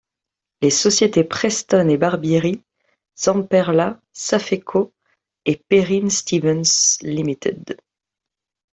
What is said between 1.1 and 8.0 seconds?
Preston & Barbieri, Zamperla, Safeco et Perrin Stevens Ltd.